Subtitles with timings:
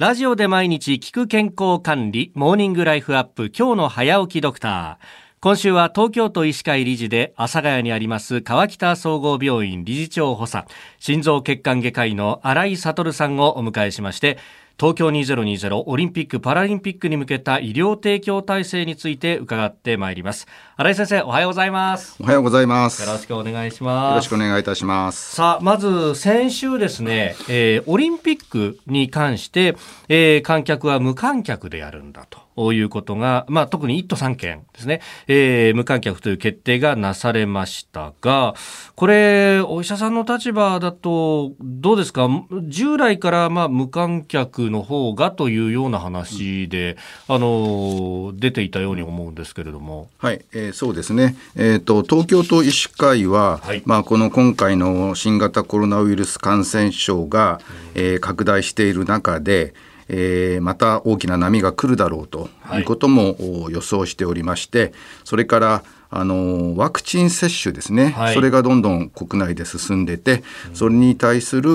[0.00, 5.06] ラジオで毎日聞く健康管理、モーニングライフアップ、今日の早起きドクター。
[5.42, 10.66] 今週は東京都医師会理事で、阿佐ヶ谷にあります川北総合病院理事長補佐、
[11.00, 14.38] 心臓血管外科医の荒井悟さんをお迎えしまして、
[14.80, 20.46] 東京2020オリンピック・パラリンピックに向けた医療提供体制について伺ってまいります。
[20.78, 22.16] 新井先生、おはようございます。
[22.18, 23.06] おはようございます。
[23.06, 24.10] よろしくお願いします。
[24.12, 25.36] よろしくお願いいたします。
[25.36, 29.76] さあ、まず先週ですね、えー、オリンピックに関して、
[30.08, 32.38] えー、観客は無観客でやるんだと。
[32.72, 38.54] いうことが、まあ、特に1都3県ですね、えー、無観客という決定がなされましたが、
[38.96, 42.28] これ、お医者さんの立場だと、どうですか、
[42.68, 46.96] 従来からまあ無観客の方がというような話で、
[47.28, 50.08] うん、あの出ていたように思うんですけれども。
[50.18, 57.60] はい、えー、そうですね、えーと、東京都医師会は、はい、まあ、この今回の新型コロナウイルス感染症が、
[57.94, 59.74] えー、拡大している中で、
[60.08, 63.36] えー、また大きな波が来るだろうということも
[63.70, 64.92] 予想しておりまして、
[65.24, 70.42] それからあのワクチン接種ですね、はい、それがどんどん国内で進んでて、
[70.74, 71.74] それに対する医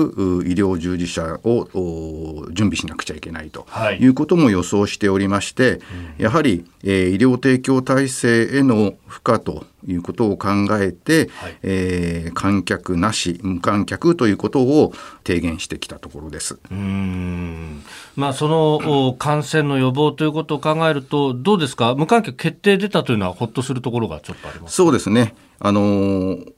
[0.52, 3.66] 療従事者を準備しなくちゃいけないと。
[3.92, 4.06] い。
[4.06, 5.80] うことも予想しておりまして、
[6.18, 10.48] やはり、えー、医療提供体制への負荷ということを考
[10.80, 14.92] えて、はい、えー、観客なし無観客ということを
[15.24, 16.58] 提言してきたところです。
[16.70, 17.82] うん。
[18.16, 21.94] まあ、その感染の予防ということを考えるとどうですか？
[21.94, 24.74] 無観客決定出たというのはほっとするところがちょっとあります。
[24.74, 25.34] そうですね。
[25.60, 26.55] あのー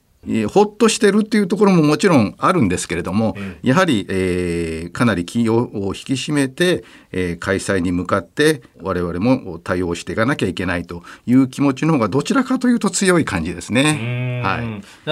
[0.49, 14.41] ほっとしてるっていうところももちろんあるんですけれども、やはり、えー、かなり気を引き締めて、えー、開催に向かって我々も対応していかなきゃいけないという気持ちの方がどちらかというと強い感じですね。
[14.43, 14.61] は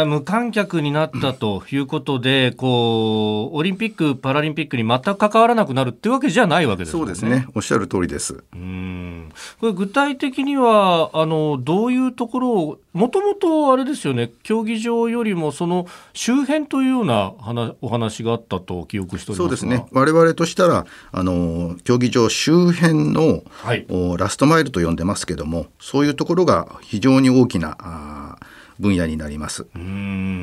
[0.01, 6.99] い、無観客になったということで、こうオリンピック・パラリンピックに全く関わらなくなるっていうわけじゃないわけですね。
[6.99, 7.47] そうですね。
[7.55, 8.43] おっしゃる通りです。
[8.53, 19.85] うんこれ具体的にはあのどういうところをもともとあれですよね競技場よりもその周辺というような話お話があったと記憶しておりますそうですね。
[19.91, 23.85] 我々としたらあの競技場周辺の、はい、
[24.17, 28.37] ラストマイルと呼んでますけどもそういうところが非常に大きなあ
[28.79, 29.67] 分野になります。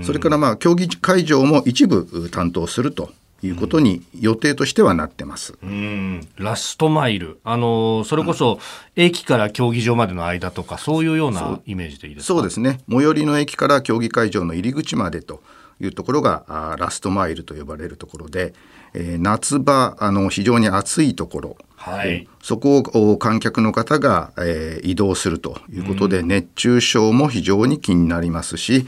[0.04, 3.10] それからまあ競技会場も一部担当すると
[3.44, 5.54] いうことに予定としてはなってます。
[5.62, 8.58] うん、ラストマイル、あのそれこそ
[8.96, 12.34] 駅から競技場までの間とか、そういうようなイメージでいいですか？
[12.34, 12.80] そうですね。
[12.88, 15.42] 最寄りの駅から競技会場の入り口までと
[15.80, 18.54] いうところがあラストマイルと呼ばれるところで、
[18.94, 28.86] えー、夏場あの非常に暑いところ、はい、そこを観客の方が、えー、移動するということで、うん、熱中症も非常に気になりますし、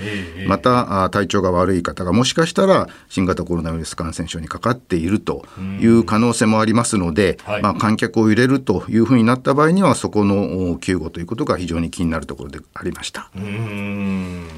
[0.49, 5.45] また体調が悪い方がもしかしたら新型コロナウイルス感染症にかかっていると
[5.79, 13.31] いう可能性もありますので、うんはい、まあ、観客を入れるというふうになった場合にはそこの救護ということが非常に気になるところでありました。
[13.37, 14.49] うん。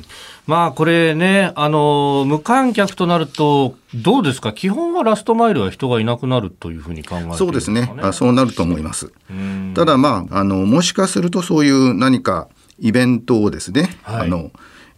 [0.46, 4.52] まあこれね、あの、無観客となると、どうですか？
[4.52, 8.12] 基本はラストマイルは人がいなくなるというふうに考えて、ね、そうですねあ。
[8.12, 9.12] そうなると思います。
[9.74, 12.48] ただまあ、あの、もしかするとそういう何か
[12.78, 14.50] イベントをですね、はい、あの、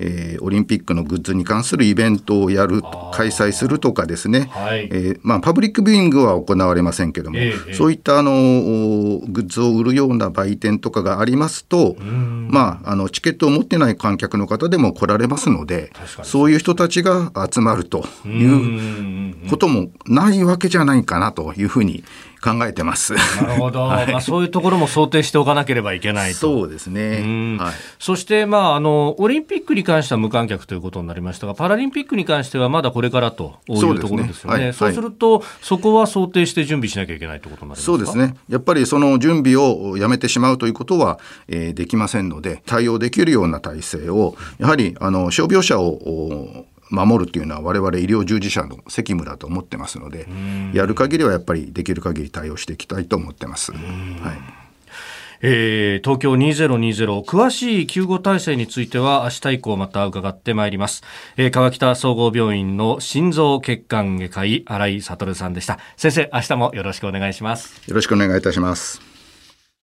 [0.02, 2.80] えー、オリンピックのグッズに関するイベントをやる
[3.12, 22.04] 開催するとかですね、はい、えー、まあ、パブリックビューイングは行われませんけども、えー、そういったあのグッズを売るような売店とかがありますと、まあ、あのチケットを持ってない観客の方でも来られますのでそういう人たちが集まるということもないわけじゃないかなというふうに
[22.40, 23.14] 考えてます。
[23.14, 23.20] な
[23.54, 26.38] るほど、はい、まあ、そういうところも想定しておかなければいけないと。
[26.38, 27.58] そうですね。
[27.58, 34.56] はい、そして、まあ、あのオリンピックに関しては無観客ということになりましたが、パラリンピックに関してはまだこれからというところですよね。
[34.56, 38.34] そう、ねはい、そうすると、そこは想定して準備しなきゃいけないということになりますそうですね。
[38.48, 41.18] やっぱりその準備をやめてしまうということは、
[41.48, 50.26] えー、できませんので、対応できるような体制を、やはりあの傷病者を守るというのは我々医療従事者の責務だと思ってますので
[50.72, 53.72] やる限りはやっぱりできる限り対応していきたいと思ってます。
[53.72, 53.80] はい。
[55.42, 61.02] えー、東京2020詳しい救護体制については明日以降また伺ってまいります、
[61.38, 65.78] えー、川北総合病院の心臓血管外科医新井悟さんでした。
[65.96, 67.88] 先生明日もよろしくお願いします。
[67.88, 69.09] よろしくお願いいたします